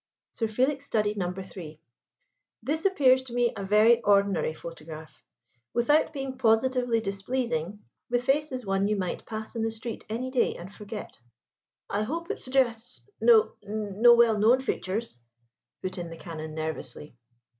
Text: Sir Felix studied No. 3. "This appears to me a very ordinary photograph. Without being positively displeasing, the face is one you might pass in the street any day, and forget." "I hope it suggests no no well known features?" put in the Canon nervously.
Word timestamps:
Sir 0.31 0.47
Felix 0.47 0.83
studied 0.83 1.15
No. 1.15 1.31
3. 1.31 1.79
"This 2.63 2.85
appears 2.85 3.21
to 3.21 3.33
me 3.33 3.53
a 3.55 3.63
very 3.63 4.01
ordinary 4.01 4.51
photograph. 4.51 5.23
Without 5.75 6.11
being 6.11 6.39
positively 6.39 6.99
displeasing, 6.99 7.83
the 8.09 8.17
face 8.17 8.51
is 8.51 8.65
one 8.65 8.87
you 8.87 8.95
might 8.95 9.27
pass 9.27 9.55
in 9.55 9.61
the 9.61 9.69
street 9.69 10.03
any 10.09 10.31
day, 10.31 10.55
and 10.55 10.73
forget." 10.73 11.19
"I 11.87 12.01
hope 12.01 12.31
it 12.31 12.39
suggests 12.39 13.01
no 13.21 13.53
no 13.61 14.15
well 14.15 14.39
known 14.39 14.59
features?" 14.61 15.19
put 15.83 15.99
in 15.99 16.09
the 16.09 16.17
Canon 16.17 16.55
nervously. 16.55 17.15